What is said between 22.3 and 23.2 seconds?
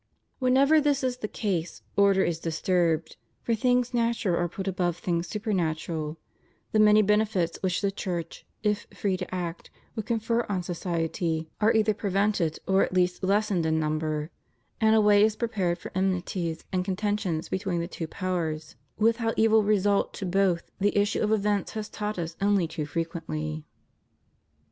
only too fre